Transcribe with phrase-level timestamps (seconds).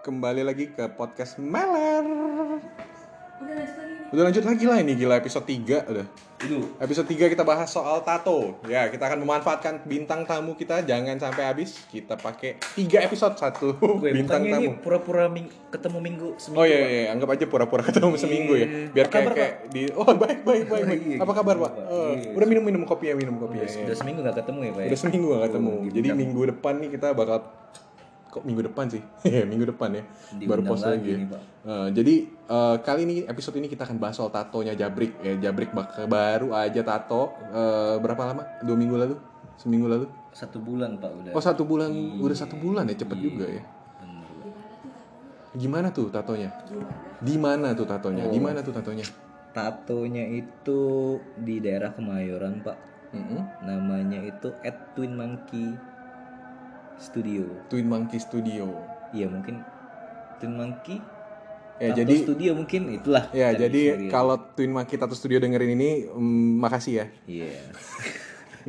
[0.00, 2.04] kembali lagi ke podcast Meler.
[3.40, 4.08] Udah lanjut lagi nih.
[4.10, 6.06] Udah lanjut lagi lah ini gila episode 3 udah.
[6.40, 8.56] Itu Episode 3 kita bahas soal tato.
[8.64, 11.76] Ya, kita akan memanfaatkan bintang tamu kita jangan sampai habis.
[11.86, 14.80] Kita pakai 3 episode satu gue bintang tamu.
[14.80, 16.58] pura-pura ming- ketemu minggu seminggu.
[16.58, 16.88] Oh iya, Pak.
[16.90, 18.66] iya, anggap aja pura-pura ketemu seminggu ya.
[18.90, 20.84] Biar kayak, kayak di Oh, baik baik baik.
[20.86, 21.00] baik.
[21.06, 21.72] Iya, Apa kabar, Pak?
[21.76, 22.32] Iya.
[22.34, 23.62] udah minum-minum kopinya, minum kopinya.
[23.62, 23.84] Udah, ya.
[23.84, 24.88] udah seminggu gak ketemu ya pak ya?
[24.88, 25.70] Udah seminggu gak ketemu.
[25.70, 27.38] Oh, Jadi minggu depan nih kita bakal
[28.30, 29.02] kok minggu depan sih?
[29.22, 30.02] Iya, minggu depan ya.
[30.46, 31.10] Baru Diundang post lagi.
[31.12, 31.38] lagi ya.
[31.60, 32.14] Eh, jadi
[32.46, 35.18] eh, kali ini episode ini kita akan bahas soal tatonya Jabrik.
[35.20, 35.74] Ya, Jabrik
[36.06, 38.42] baru aja tato eh, berapa lama?
[38.62, 39.14] Dua minggu lalu?
[39.54, 40.06] Seminggu lalu?
[40.30, 41.32] Satu bulan pak udah.
[41.34, 42.22] Oh satu bulan, Iya.
[42.22, 43.24] udah satu bulan ya cepet Iya.
[43.26, 43.62] juga ya.
[43.98, 44.24] Bener.
[45.52, 46.48] Gimana tuh tatonya?
[47.20, 48.24] Di mana tuh tatonya?
[48.24, 48.42] Di Oh.
[48.42, 49.04] mana tuh tatonya?
[49.50, 50.80] Tatonya itu
[51.36, 52.78] di daerah Kemayoran pak.
[53.10, 53.42] Mm-mm.
[53.66, 55.74] Namanya itu at Twin Monkey
[57.00, 57.48] Studio.
[57.72, 58.68] Twin Monkey Studio.
[59.16, 59.64] Iya mungkin
[60.38, 61.00] Twin Monkey.
[61.80, 63.32] Ya Tato jadi studio mungkin itulah.
[63.32, 67.06] ya jadi kalau Twin Monkey Tattoo Studio dengerin ini, mm, makasih ya.
[67.24, 67.56] Iya.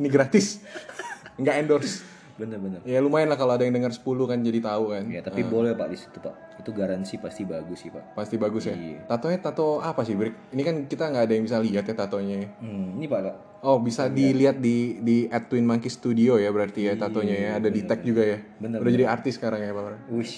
[0.00, 0.64] Ini gratis.
[1.40, 2.11] Nggak endorse.
[2.42, 2.82] Bener-bener.
[2.82, 5.06] Ya lumayan lah kalau ada yang dengar 10 kan jadi tahu kan.
[5.06, 6.58] Ya tapi boleh pak di situ pak.
[6.58, 8.18] Itu garansi pasti bagus sih pak.
[8.18, 8.74] Pasti bagus ya.
[8.74, 9.06] Iya.
[9.06, 10.50] Tatonya tato apa sih, Brik?
[10.50, 12.36] Ini kan kita nggak ada yang bisa lihat ya tatonya.
[12.42, 12.48] ya.
[12.58, 13.36] Hmm, ini pak Pak.
[13.62, 17.50] Oh, bisa dilihat di di at Twin Monkey Studio ya berarti ya tatonya ya.
[17.62, 18.42] Ada di tag juga ya.
[18.42, 20.10] Iya, Bener, Udah jadi artis sekarang ya, Pak.
[20.10, 20.34] Wish.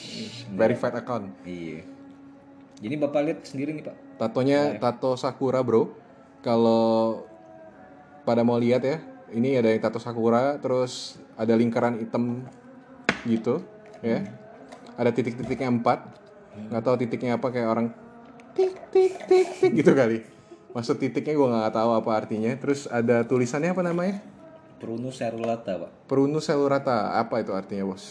[0.52, 1.32] Verified account.
[1.48, 1.88] Iya.
[2.84, 3.96] Jadi bapak lihat sendiri nih pak.
[4.20, 5.96] Tatonya tato sakura, Bro.
[6.44, 7.24] Kalau
[8.28, 9.00] pada mau lihat ya,
[9.32, 12.44] ini ada yang tato sakura, terus ada lingkaran hitam
[13.26, 13.62] gitu,
[14.00, 14.24] ya.
[14.94, 16.06] Ada titik-titiknya empat.
[16.54, 17.86] Nggak tahu titiknya apa kayak orang
[18.54, 20.22] tik tik tik tik gitu kali.
[20.70, 22.54] Maksud titiknya gue nggak tahu apa artinya.
[22.54, 24.22] Terus ada tulisannya apa namanya?
[24.78, 25.90] Prunus cerulata pak.
[26.06, 27.18] Perunus celurata.
[27.18, 28.04] Apa itu artinya, Bos?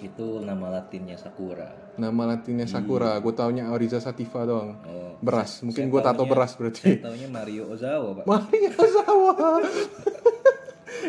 [0.00, 1.82] Itu nama latinnya sakura.
[1.92, 3.20] Nama latinnya Sakura.
[3.20, 4.80] Gue taunya Oriza Sativa doang.
[4.88, 5.12] Oh.
[5.20, 5.60] Beras.
[5.60, 6.90] Mungkin saya gue tato beras Saya berarti.
[7.04, 8.24] taunya Mario Ozawa pak.
[8.24, 9.32] Maria Ozawa.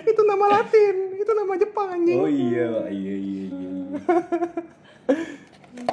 [0.01, 0.95] itu nama Latin.
[1.15, 2.17] Itu nama Jepang anjing.
[2.17, 2.89] Oh iya.
[2.89, 3.45] Iya iya iya.
[3.49, 3.87] iya.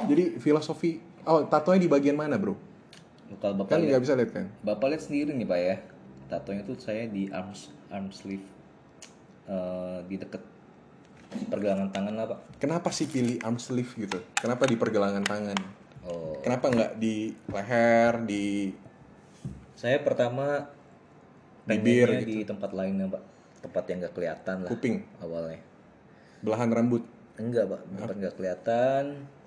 [0.09, 0.99] Jadi filosofi.
[1.21, 2.57] Oh, tatonya di bagian mana, bro?
[3.39, 4.45] Kalau bapak Kan nggak bisa lihat kan?
[4.59, 5.75] bapak lihat sendiri nih pak ya.
[6.27, 8.43] Tatonya tuh saya di arms arm sleeve
[9.41, 10.39] Eh, di deket
[11.49, 12.39] pergelangan tangan lah pak.
[12.59, 14.19] Kenapa sih pilih arm sleeve gitu?
[14.37, 15.57] Kenapa di pergelangan tangan?
[16.05, 16.39] Oh.
[16.39, 18.71] Kenapa nggak di leher, di
[19.75, 20.69] Saya pertama
[21.65, 22.27] Bibir gitu.
[22.27, 23.23] di tempat lainnya pak.
[23.61, 25.61] Tempat yang nggak kelihatan lah kuping, awalnya.
[26.41, 27.05] belahan rambut?
[27.37, 29.03] Enggak pak, bukan nggak kelihatan.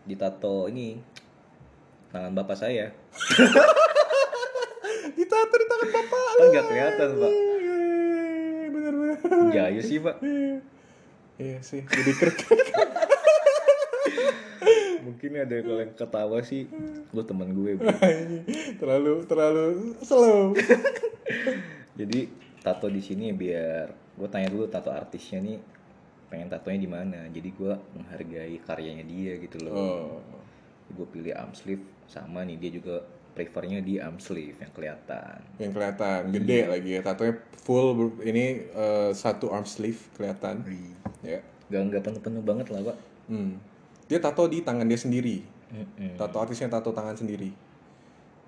[0.06, 1.02] Ditato ini
[2.14, 2.94] tangan bapak saya.
[5.18, 6.26] Ditato di tangan bapak.
[6.38, 7.32] Kan nggak kelihatan pak.
[7.34, 9.18] Iya, Bener-bener.
[9.50, 10.16] Jaya sih pak.
[11.34, 12.38] Iya sih, jadi keren.
[15.04, 16.70] Mungkin ada kalau yang ketawa sih,
[17.10, 17.74] lu teman gue.
[17.74, 17.90] Bro.
[18.80, 19.66] terlalu terlalu
[20.00, 20.54] slow.
[21.98, 22.30] Jadi
[22.64, 23.86] tato di sini biar
[24.16, 25.60] gue tanya dulu tato artisnya nih
[26.32, 27.20] pengen tatonya di mana.
[27.28, 29.76] Jadi gue menghargai karyanya dia gitu loh.
[29.76, 30.18] Oh.
[30.90, 33.04] Gue pilih arm sleeve sama nih dia juga
[33.34, 35.38] prefernya di arm sleeve yang kelihatan.
[35.58, 40.62] yang kelihatan gede lagi ya tatonya full ini eh, satu arm sleeve kelihatan
[41.20, 42.96] ya Gak nggak penuh-penuh banget lah pak.
[43.26, 43.58] hmm.
[44.06, 45.42] dia tato di tangan dia sendiri
[45.74, 46.14] Mm-mm.
[46.14, 47.50] tato artisnya tato tangan sendiri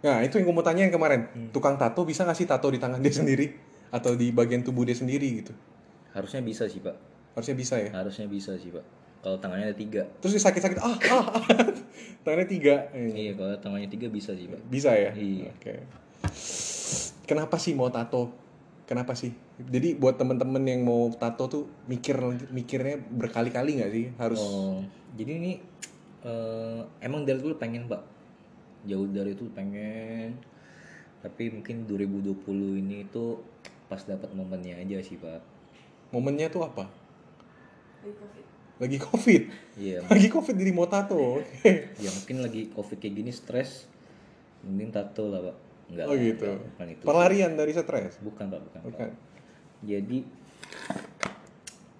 [0.06, 2.78] nah itu yang gue mau tanya yang kemarin tukang tato bisa nggak sih tato di
[2.78, 3.46] tangan dia sendiri
[3.96, 5.56] atau di bagian tubuh dia sendiri gitu
[6.12, 6.96] Harusnya bisa sih pak.
[7.32, 8.84] harusnya bisa ya Harusnya bisa sih pak.
[9.18, 10.06] Kalau tangannya ada tiga.
[10.18, 11.26] terus dia sakit-sakit ah ah, ah.
[12.22, 14.60] tangannya tiga Eh, Iya kalau tangannya tiga bisa sih pak.
[14.66, 15.50] bisa ya Iya.
[15.50, 15.74] oke
[17.24, 18.30] kenapa sih mau tato
[18.84, 22.16] kenapa sih jadi buat temen-temen yang mau tato tuh mikir
[22.48, 24.78] mikirnya berkali-kali nggak sih harus Oh,
[25.12, 25.52] jadi ini
[26.22, 28.02] eh, emang dari dulu pengen pak.
[28.84, 30.38] Jauh dari itu pengen.
[31.18, 32.36] Tapi mungkin 2020
[32.76, 33.40] ini tuh
[33.86, 35.38] pas dapat momennya aja sih pak.
[36.10, 36.86] momennya tuh apa
[38.76, 39.42] lagi covid
[39.74, 40.04] Iya.
[40.12, 43.88] lagi covid jadi mau tato oke ya mungkin lagi covid kayak gini stres.
[44.62, 45.56] Mending tato lah pak.
[45.86, 46.04] Enggak.
[46.06, 47.02] oh lah, gitu enggak, bukan itu.
[47.06, 48.80] pelarian dari stres Bukan pak bukan.
[48.80, 48.90] Pak.
[48.90, 49.08] bukan
[49.82, 50.18] Jadi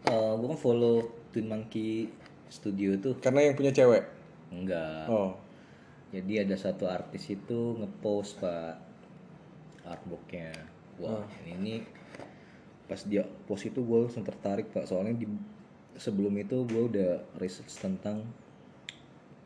[0.07, 0.97] eh gue kan follow
[1.31, 2.07] Twin Monkey
[2.47, 4.03] Studio tuh karena yang punya cewek
[4.51, 5.07] enggak.
[5.09, 5.35] oh
[6.11, 8.79] Jadi ada satu artis itu ngepost pak
[9.83, 10.51] artbooknya.
[11.01, 11.75] Wah ini, ini
[12.87, 14.87] pas dia post itu gue langsung tertarik pak.
[14.87, 15.27] Soalnya di
[15.97, 17.11] sebelum itu gue udah
[17.41, 18.25] research tentang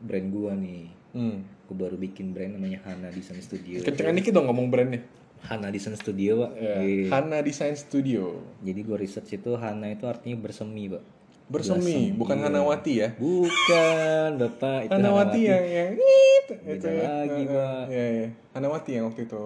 [0.01, 0.83] brand gue nih.
[1.15, 1.37] hmm.
[1.71, 3.79] Gue baru bikin brand namanya Hana Design Studio.
[3.83, 5.01] kencengan dikit dong ngomong brandnya
[5.41, 6.51] Hana Design Studio pak.
[6.57, 7.05] Ya, Iya.
[7.09, 8.43] Hana Design Studio.
[8.61, 11.03] Jadi gue research itu Hana itu artinya bersemi pak.
[11.51, 13.11] Bersemi, bukan Hanawati ya.
[13.19, 14.87] Bukan, Bapak.
[14.87, 17.27] Itu Hanawati yang yang itu itu ya.
[17.27, 17.83] lagi, Pak.
[17.91, 18.27] Iya, iya.
[18.55, 19.43] Hanawati yang waktu itu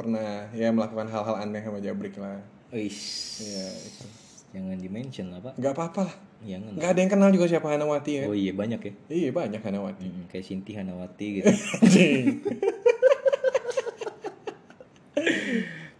[0.00, 2.40] pernah ya melakukan hal-hal aneh sama Jabrik lah.
[2.72, 2.98] Wis.
[3.44, 4.06] Iya, itu.
[4.50, 5.54] Jangan di-mention lah, Pak.
[5.60, 6.16] Nggak apa-apa lah.
[6.40, 6.72] Jangan.
[6.74, 8.22] Nggak ada yang kenal juga siapa Hanawati ya.
[8.26, 8.92] Oh iya, banyak ya.
[9.12, 10.06] Iya, banyak Hanawati.
[10.08, 11.52] Mm, kayak Sinti Hanawati gitu.
[11.84, 12.24] Anjing.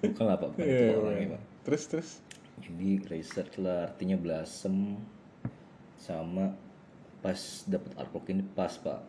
[0.00, 0.48] Bukan lah, Pak.
[0.56, 1.32] Bukan Iya, itu orangnya, iya.
[1.36, 1.42] Pak.
[1.68, 2.10] Terus terus.
[2.64, 4.98] Jadi research lah artinya blossom
[6.00, 6.56] sama
[7.20, 7.38] pas
[7.68, 9.00] dapat artwork ini pas, Pak.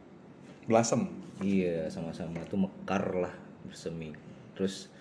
[0.68, 1.08] Blossom.
[1.42, 3.34] Iya, sama-sama tuh mekar lah
[3.66, 4.14] bersemi.
[4.62, 4.94] Terus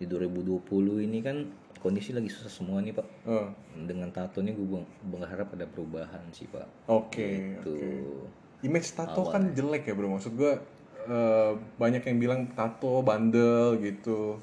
[0.00, 1.44] di 2020 ini kan
[1.84, 3.28] kondisi lagi susah semua nih, Pak.
[3.28, 3.52] Oh.
[3.76, 6.88] Dengan tato nih gue berharap ada perubahan sih, Pak.
[6.88, 7.76] Oke, Tuh.
[7.76, 8.64] oke.
[8.64, 10.16] Image tato kan jelek ya, Bro.
[10.16, 10.56] Maksud gua
[11.04, 14.40] eh, banyak yang bilang tato bandel gitu.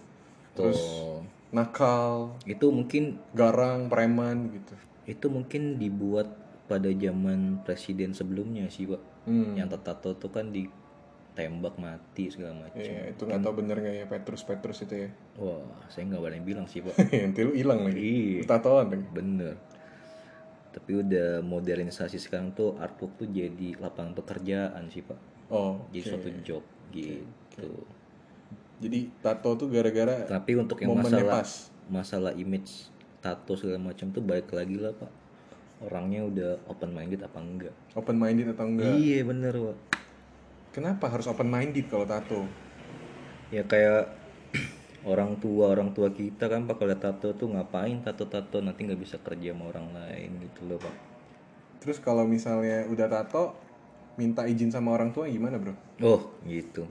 [0.54, 1.26] Terus Tuh.
[1.50, 4.78] nakal, Itu mungkin garang, preman gitu.
[5.10, 6.30] itu mungkin dibuat
[6.70, 9.02] pada zaman presiden sebelumnya sih, Pak.
[9.26, 9.58] Hmm.
[9.58, 10.54] Yang tato tuh kan
[11.40, 12.84] ditembak mati segala macam.
[12.84, 15.10] Iya, itu nggak tahu bener nggak ya Petrus Petrus itu ya.
[15.40, 17.00] Wah, saya nggak berani bilang sih, Pak.
[17.24, 18.44] Nanti lu hilang lagi.
[18.44, 18.44] Iya.
[18.44, 19.08] Tatoan lagi.
[19.16, 19.56] Bener.
[20.76, 25.18] Tapi udah modernisasi sekarang tuh artwork tuh jadi lapangan pekerjaan sih pak.
[25.50, 26.64] Oh, Jadi suatu job
[26.94, 27.74] gitu.
[28.78, 31.74] Jadi tato tuh gara-gara Tapi untuk yang masalah pas.
[31.90, 32.86] masalah image
[33.18, 35.10] tato segala macam tuh balik lagi lah pak.
[35.90, 37.74] Orangnya udah open minded apa enggak?
[37.98, 38.94] open minded atau enggak.
[38.94, 39.99] Iya bener pak.
[40.80, 42.48] Kenapa harus open minded kalau tato?
[43.52, 44.16] Ya kayak
[45.12, 49.20] orang tua orang tua kita kan pak kalau tato tuh ngapain tato-tato nanti nggak bisa
[49.20, 50.96] kerja sama orang lain gitu loh pak.
[51.84, 53.60] Terus kalau misalnya udah tato
[54.16, 55.76] minta izin sama orang tua gimana, Bro?
[56.00, 56.88] Oh gitu.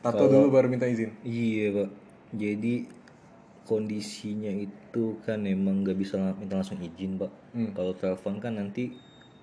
[0.00, 1.12] Tato dulu baru minta izin.
[1.20, 1.90] Iya pak.
[2.32, 2.74] Jadi
[3.68, 7.32] kondisinya itu kan emang nggak bisa minta langsung izin pak.
[7.52, 7.76] Hmm.
[7.76, 8.96] Kalau telepon kan nanti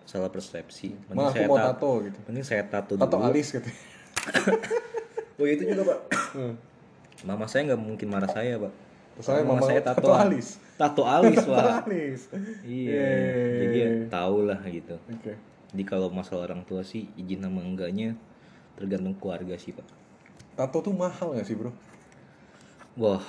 [0.04, 0.94] salah persepsi.
[1.08, 2.20] Mending Mah aku saya mau ta- tato gitu.
[2.26, 3.26] Mending saya tato Tato dulu.
[3.26, 3.70] alis gitu.
[5.36, 6.00] Oh itu juga pak.
[6.38, 6.54] Hmm.
[7.24, 8.70] Mama saya nggak mungkin marah saya pak.
[9.18, 10.20] Soalnya Mama mama saya tato tatoan.
[10.24, 10.48] alis.
[10.76, 11.82] Tato alis Tato pak.
[11.84, 12.22] alis.
[12.62, 13.10] iya.
[13.60, 14.96] Jadi ya tahu lah gitu.
[15.02, 15.34] Oke.
[15.72, 18.14] Jadi kalau masalah orang tua sih izin sama enggaknya
[18.76, 19.88] tergantung keluarga sih pak.
[20.54, 21.74] Tato tuh mahal gak sih, Bro?
[22.96, 23.24] Wah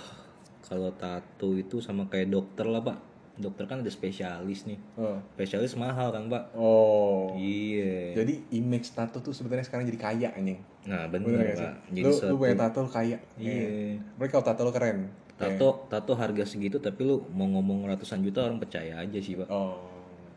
[0.63, 2.99] kalau tato itu sama kayak dokter lah pak.
[3.33, 4.77] Dokter kan ada spesialis nih.
[4.95, 5.17] Oh.
[5.33, 6.53] Spesialis mahal kan pak.
[6.53, 7.33] Oh.
[7.33, 8.13] Iya.
[8.13, 10.61] Jadi image tato tuh sebenarnya sekarang jadi kaya anjing.
[10.85, 11.65] Nah Bener bener, gak sih?
[11.65, 11.75] pak.
[11.89, 13.17] Jadi Lu, lu suatu punya tato lu kaya.
[13.37, 13.97] Iya.
[14.17, 14.99] Mereka kalau tato lu keren.
[15.33, 19.49] tato tato harga segitu tapi lu mau ngomong ratusan juta orang percaya aja sih pak.
[19.49, 19.81] Oh.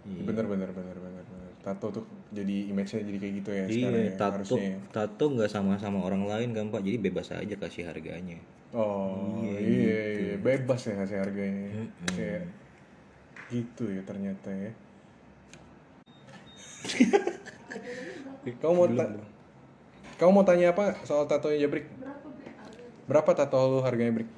[0.01, 0.21] Iya.
[0.23, 1.51] Bener bener bener bener bener.
[1.61, 4.61] Tato tuh jadi image-nya jadi kayak gitu ya Iya, sekarang ya, tato harusnya.
[4.65, 4.77] ya.
[4.89, 6.81] tato nggak sama-sama orang lain kan pak.
[6.81, 8.39] Jadi bebas aja kasih harganya.
[8.71, 10.35] Oh iya, iya, iya.
[10.37, 11.89] bebas ya kasih harganya.
[12.11, 12.43] Kayak
[13.53, 14.71] gitu ya ternyata ya.
[18.61, 19.17] kamu mau ta-
[20.15, 21.89] kamu mau tanya apa soal tatonya Jabrik?
[23.05, 24.29] Berapa tato lu harganya Brik?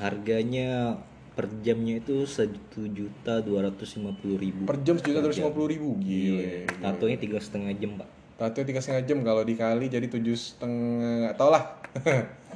[0.00, 0.96] Harganya
[1.36, 4.64] per jamnya itu satu juta dua ratus lima puluh ribu.
[4.68, 6.64] Per jam sejuta terus lima puluh ribu, gile.
[6.64, 6.80] Iya.
[6.80, 8.08] Tatonya tiga setengah jam pak.
[8.40, 11.64] Tato tiga setengah jam kalau dikali jadi tujuh setengah nggak tau lah.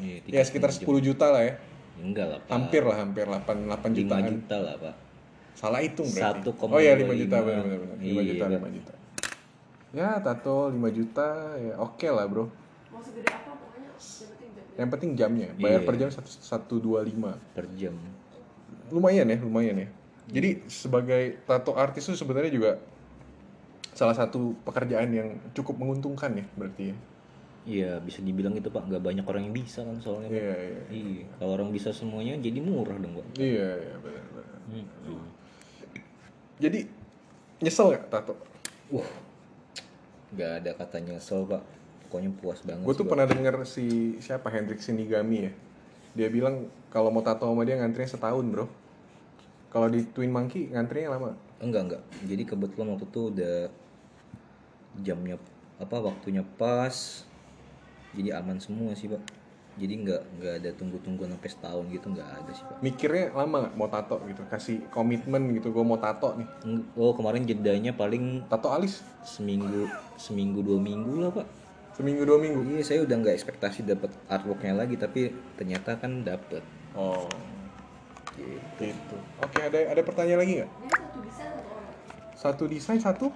[0.01, 1.55] Iya, tiga ya sekitar 10 juta lah ya.
[2.01, 2.51] Enggak lah pak.
[2.55, 4.23] Hampir lah, hampir 8 8 lima jutaan.
[4.31, 4.95] juta lah pak.
[5.55, 6.43] Salah hitung berarti.
[6.45, 7.47] Satu koma oh iya 5 juta lima.
[7.47, 7.97] benar benar benar.
[7.97, 8.59] 5 Iya, juta, Pak.
[8.61, 8.93] 5 juta.
[9.95, 12.45] Ya, tato 5 juta ya oke lah, Bro.
[12.91, 14.91] Mau segede apa pokoknya yang penting jamnya.
[14.91, 15.87] Penting jamnya, bayar Iya.
[15.87, 17.33] per jam 125.
[17.55, 17.95] per jam.
[18.91, 19.89] Lumayan ya, lumayan ya.
[20.27, 22.71] Jadi sebagai tato artis itu sebenarnya juga
[23.95, 26.97] salah satu pekerjaan yang cukup menguntungkan ya berarti ya.
[27.65, 28.85] Iya bisa dibilang itu pak.
[28.85, 30.29] Nggak banyak orang yang bisa kan soalnya.
[30.29, 30.83] Iya, iya.
[30.91, 31.25] Iya.
[31.39, 33.27] Kalau orang bisa semuanya jadi murah dong pak.
[33.39, 34.59] Iya, iya benar benar.
[34.69, 35.24] Hmm.
[36.65, 36.89] Jadi
[37.61, 38.33] nyesel gak tato?
[38.89, 39.05] Wah.
[40.33, 41.61] Nggak ada kata nyesel pak.
[42.09, 42.89] Pokoknya puas banget.
[42.89, 45.53] Gue tuh pernah denger si siapa Hendrik Sinigami ya.
[46.17, 48.67] Dia bilang kalau mau tato sama dia ngantrinya setahun bro.
[49.69, 51.37] Kalau di Twin Monkey ngantrinya lama.
[51.61, 52.03] Enggak enggak.
[52.25, 53.57] Jadi kebetulan waktu itu udah
[55.05, 55.37] jamnya
[55.77, 57.29] apa waktunya pas.
[58.17, 59.21] Jadi aman semua sih pak.
[59.75, 62.79] Jadi nggak nggak ada tunggu-tunggu sampai setahun gitu nggak ada sih pak.
[62.79, 64.43] Mikirnya lama gak mau tato gitu.
[64.47, 66.47] Kasih komitmen gitu gue mau tato nih.
[66.95, 71.47] Oh kemarin jedanya paling Tato alis seminggu seminggu dua minggu lah pak.
[71.95, 72.67] seminggu dua minggu.
[72.75, 76.63] Iya saya udah nggak ekspektasi dapat artworknya lagi tapi ternyata kan dapet.
[76.99, 77.31] Oh.
[78.35, 79.17] Gitu.
[79.39, 80.71] Oke ada ada pertanyaan lagi nggak?
[82.35, 83.31] Satu desain satu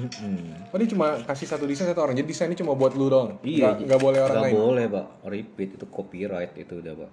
[0.00, 0.72] Mm-mm.
[0.72, 2.16] Oh dia cuma kasih satu desain satu orang.
[2.16, 3.36] Jadi desainnya cuma buat lu doang.
[3.44, 3.76] Iya.
[3.76, 4.56] Nggak, nggak boleh orang nggak lain.
[4.56, 5.06] boleh pak.
[5.28, 7.10] Repeat itu copyright itu udah pak.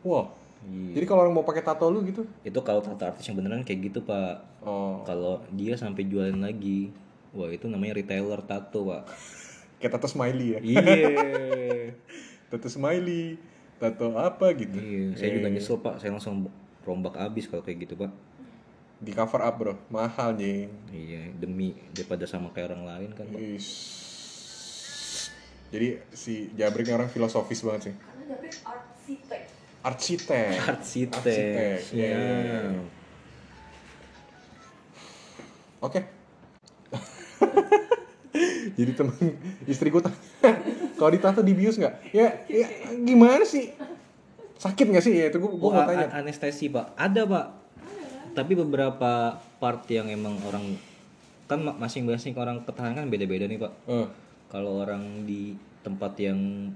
[0.00, 0.26] Wah
[0.68, 1.00] Iya.
[1.00, 2.28] Jadi kalau orang mau pakai tato lu gitu.
[2.44, 4.44] Itu kalau tato artis yang beneran kayak gitu pak.
[4.60, 6.92] Oh, Kalau dia sampai jualin lagi,
[7.32, 9.08] wah itu namanya retailer tato pak.
[9.80, 10.60] kayak tato smiley ya.
[10.60, 10.76] iya.
[12.52, 13.40] tato smiley,
[13.80, 14.76] tato apa gitu.
[14.76, 15.16] Iya.
[15.16, 15.96] Saya juga nyesel pak.
[15.96, 16.52] Saya langsung
[16.84, 18.12] rombak abis kalau kayak gitu pak.
[19.00, 19.74] Di cover up, Bro.
[19.88, 20.68] Mahal, Jing.
[20.90, 21.32] Iya.
[21.34, 23.40] Demi daripada sama kayak orang lain kan pak.
[23.40, 23.68] Is.
[25.70, 27.94] Jadi si Jabrik ini orang filosofis banget sih.
[27.96, 29.42] Karena Jabrik arsitek.
[29.80, 30.52] Arsitek.
[30.60, 31.16] Arsitek.
[31.16, 31.78] Arsitek.
[31.90, 32.12] Iya.
[32.12, 32.74] Siap.
[35.80, 36.00] Oke.
[38.76, 39.16] Jadi temen
[39.64, 40.16] istri gue tanya,
[40.94, 42.12] kalau ditato dibius nggak?
[42.12, 43.72] Ya, ya gimana sih?
[44.56, 45.16] Sakit nggak sih?
[45.16, 46.08] Ya itu gue Oh, mau tanya.
[46.14, 47.59] anestesi pak, ada pak.
[48.40, 50.80] Tapi beberapa part yang emang orang
[51.44, 53.72] kan ma- masing-masing orang ketahanan kan beda-beda nih pak.
[53.84, 54.08] Eh,
[54.48, 55.52] Kalau orang di
[55.84, 56.72] tempat yang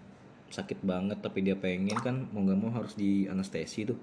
[0.52, 3.96] sakit banget tapi dia pengen kan mau nggak mau harus di anestesi tuh.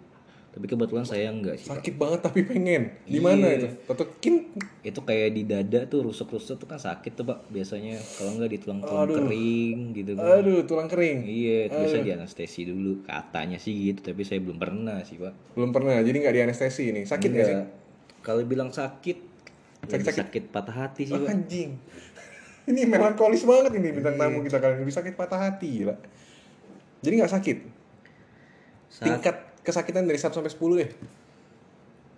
[0.52, 1.80] Tapi kebetulan saya enggak sih pak.
[1.80, 2.92] sakit banget tapi pengen.
[3.04, 3.56] Di mana Iya.
[3.58, 3.68] itu?
[3.88, 7.96] Tato kin Itu kayak di dada tuh rusuk-rusuk tuh kan sakit tuh pak biasanya.
[7.96, 10.44] Kalau nggak di tulang-tulang kering gitu kan.
[10.44, 11.24] Aduh, tulang kering.
[11.24, 13.00] Iya, itu biasa di anestesi dulu.
[13.02, 15.32] Katanya sih gitu, tapi saya belum pernah sih pak.
[15.54, 15.96] Belum pernah.
[15.98, 17.02] Jadi nggak di anestesi ini.
[17.06, 17.56] Sakit nggak sih?
[17.56, 17.70] Enggak.
[18.20, 20.20] Kalau bilang sakit, sakit, Sakit-sakit.
[20.22, 21.32] sakit patah hati sih, Oh, Pak.
[21.32, 21.80] anjing.
[22.70, 24.92] ini melankolis banget ini bintang tamu kita kali ini.
[24.92, 25.96] Sakit patah hati gila.
[27.00, 27.58] Jadi nggak sakit.
[28.92, 30.90] Saat Tingkat kesakitan dari 1 sampai 10 deh.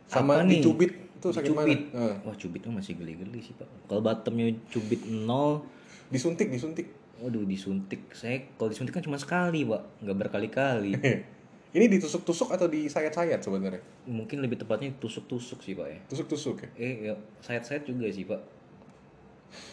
[0.07, 0.59] Sama Apa nih?
[0.62, 1.79] dicubit tuh sakit dicubit.
[1.95, 2.12] mana?
[2.12, 3.88] Eh, Wah, cubit tuh masih geli-geli sih, Pak.
[3.88, 5.63] Kalau bottomnya cubit nol,
[6.12, 6.88] disuntik, disuntik.
[7.23, 8.12] waduh disuntik.
[8.12, 10.03] Saya kalau disuntik kan cuma sekali, Pak.
[10.03, 10.91] Nggak berkali-kali.
[11.75, 13.79] ini ditusuk-tusuk atau disayat-sayat sebenarnya?
[14.03, 16.00] Mungkin lebih tepatnya tusuk-tusuk sih, Pak ya.
[16.12, 16.69] Tusuk-tusuk ya.
[16.75, 18.41] Eh, ya, sayat-sayat juga sih, Pak.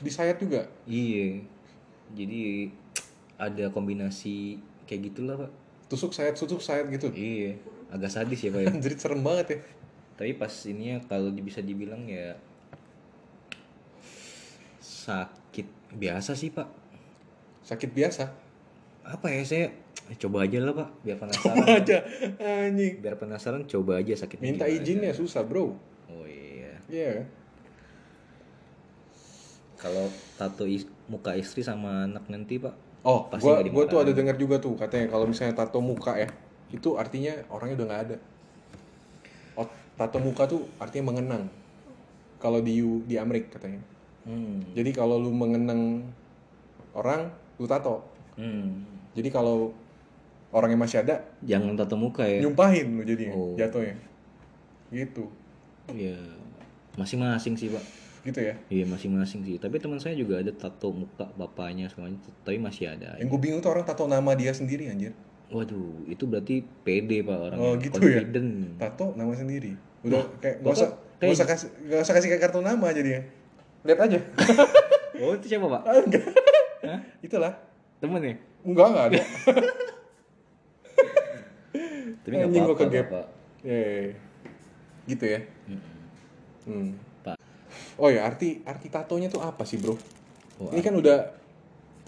[0.01, 0.71] Disayat juga.
[0.87, 1.43] Iya.
[2.15, 2.71] Jadi
[3.35, 5.51] ada kombinasi kayak gitulah, Pak.
[5.91, 7.11] Tusuk sayat, tusuk sayat gitu.
[7.11, 7.59] Iya,
[7.91, 8.69] agak sadis ya, Pak ya.
[8.73, 9.59] Anjir serem banget ya.
[10.15, 12.37] tapi pas ininya kalau di- bisa dibilang ya
[14.79, 16.69] sakit biasa sih pak
[17.63, 18.29] Sakit biasa.
[19.01, 19.67] apa ya saya
[20.21, 21.99] coba aja lah pak biar Coba penasaran aja.
[22.37, 22.95] Anjing.
[23.01, 25.73] biar penasaran coba aja sakitnya Minta izinnya susah, Bro.
[26.07, 27.25] oh iya Iya.
[29.75, 30.05] kalau
[30.37, 34.37] tato is- muka istri sama anak nanti pak Oh, Pasti gua gua tuh ada dengar
[34.37, 36.29] juga tuh katanya kalau misalnya tato muka ya,
[36.69, 38.17] itu artinya orangnya udah nggak ada.
[39.57, 39.67] Oh,
[39.97, 41.49] tato muka tuh artinya mengenang.
[42.37, 43.81] Kalau di di Amerika katanya.
[44.29, 44.77] hmm.
[44.77, 46.05] Jadi kalau lu mengenang
[46.93, 48.05] orang, lu tato.
[48.37, 48.85] Hmm.
[49.17, 49.73] Jadi kalau
[50.53, 53.55] orangnya masih ada, jangan tato muka ya nyumpahin lu jadinya Oh.
[53.57, 53.97] jatuhnya.
[54.91, 55.25] Gitu.
[55.91, 56.15] ya
[56.99, 57.83] masing-masing sih pak
[58.21, 58.55] Gitu ya.
[58.69, 63.17] iya masing-masing sih tapi teman saya juga ada tato muka bapaknya semuanya tapi masih ada
[63.17, 65.17] Yang gue bingung tuh orang tato nama dia sendiri anjir.
[65.51, 68.23] Waduh, itu berarti pede pak orang Oh, gitu ya?
[68.79, 69.75] Tato nama sendiri.
[70.05, 73.25] Udah kayak gak usah gak usah kasih gak usah kasih kayak kartu nama jadinya.
[73.89, 74.19] Lihat aja.
[75.21, 75.83] Oh itu siapa pak?
[75.85, 76.25] Ah, enggak.
[76.81, 77.01] Hah?
[77.21, 77.53] Itulah.
[78.01, 78.35] Temen ya?
[78.65, 79.21] Enggak, enggak ada.
[82.25, 83.27] Tapi nggak apa-apa pak.
[83.69, 84.17] Eh,
[85.05, 85.41] gitu ya.
[86.65, 86.97] Hmm.
[86.97, 87.10] Pak.
[88.01, 89.93] Oh ya, arti arti tatonya tuh apa sih, Bro?
[90.61, 91.37] Oh, Ini kan udah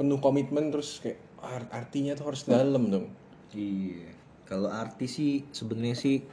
[0.00, 3.12] penuh komitmen terus kayak art- artinya tuh harus dalam dong.
[3.52, 4.08] Iya.
[4.48, 6.24] Kalau artis sih sebenarnya sih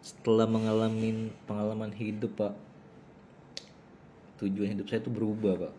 [0.00, 2.54] setelah mengalami pengalaman hidup pak,
[4.38, 5.74] tujuan hidup saya tuh berubah pak.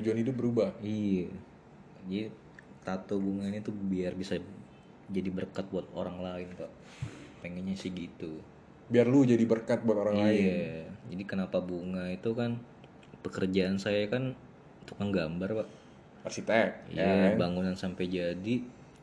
[0.00, 0.72] Tujuan hidup berubah.
[0.80, 1.28] Iya.
[2.08, 2.32] Jadi
[2.80, 4.40] tato bunga ini tuh biar bisa
[5.12, 6.72] jadi berkat buat orang lain pak.
[7.44, 8.40] Pengennya sih gitu.
[8.90, 10.34] Biar lu jadi berkat buat orang lain.
[10.36, 10.84] Iya.
[11.10, 12.58] Jadi kenapa bunga itu kan
[13.20, 14.34] pekerjaan saya kan
[14.84, 15.68] tukang gambar pak.
[16.20, 17.06] Arsitek, ya Iya.
[17.32, 17.32] kan?
[17.38, 18.54] Bangunan sampai jadi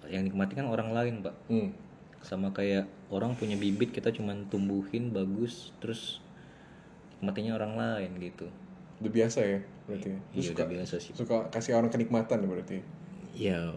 [0.06, 1.36] yang nikmati kan orang lain pak.
[1.48, 1.72] Hmm.
[2.20, 6.20] Sama kayak orang punya bibit kita cuman tumbuhin bagus terus
[7.15, 8.48] nikmatinya orang lain gitu.
[9.00, 10.10] Udah biasa ya berarti.
[10.12, 11.13] Lu Iya suka udah biasa sih.
[11.15, 12.84] suka kasih orang kenikmatan berarti.
[13.34, 13.72] Ya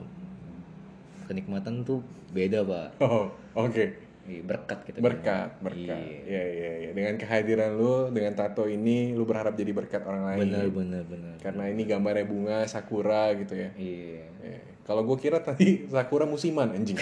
[1.26, 2.98] kenikmatan tuh beda pak.
[3.00, 4.09] Oh, oke.
[4.30, 4.98] Iya, berkat kita.
[5.02, 5.64] Berkat, bilang.
[5.66, 5.98] berkat.
[5.98, 6.18] Iya.
[6.22, 6.90] Iya, iya, iya.
[6.94, 10.38] Dengan kehadiran lu, dengan tato ini, lu berharap jadi berkat orang lain.
[10.46, 11.34] Bener bener bener.
[11.42, 13.74] Karena ini gambarnya bunga, sakura gitu ya.
[13.74, 14.22] Iya.
[14.46, 16.98] Eh, Kalau gue kira tadi sakura musiman anjing.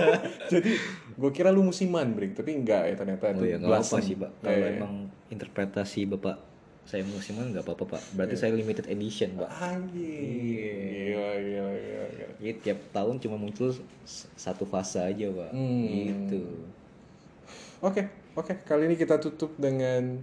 [0.52, 0.70] Jadi
[1.18, 4.14] gue kira lu musiman, Brik, tapi enggak ya ternyata Oh itu ya nggak apa sih
[4.14, 4.30] pak.
[4.30, 4.70] Iya, Kalau iya.
[4.78, 4.94] emang
[5.30, 6.36] interpretasi bapak
[6.88, 8.02] saya musiman nggak apa-apa pak.
[8.16, 9.52] Berarti saya limited edition pak.
[9.92, 12.28] Gila, gila, gila, gila.
[12.40, 13.76] Jadi tiap tahun cuma muncul
[14.40, 15.52] satu fase aja pak.
[15.52, 15.84] Hmm.
[15.84, 16.40] Gitu.
[17.84, 18.56] Oke, oke.
[18.64, 20.16] Kali ini kita tutup dengan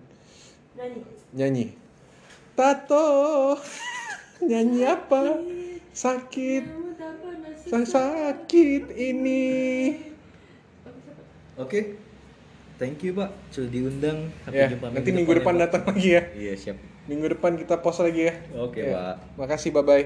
[0.74, 1.02] Nyanyi.
[1.38, 1.66] nyanyi.
[2.58, 3.06] Tato.
[4.50, 5.38] nyanyi apa?
[5.94, 6.66] Sakit.
[7.70, 9.46] Sakit ini.
[11.62, 12.02] Oke.
[12.76, 13.32] Thank you, Pak.
[13.50, 14.18] Sudah diundang.
[14.44, 15.62] Sampai Ya, jumpa nanti minggu depan Pak.
[15.64, 16.22] datang lagi ya.
[16.36, 16.78] Iya, siap.
[17.08, 18.34] Minggu depan kita post lagi ya.
[18.60, 19.16] Oke, Ya.
[19.16, 19.16] Pak.
[19.40, 20.06] Makasih, bye bye.